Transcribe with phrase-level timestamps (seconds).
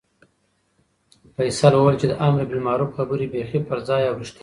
[1.35, 4.39] فیصل وویل چې د امربالمعروف خبرې بیخي په ځای او رښتیا دي.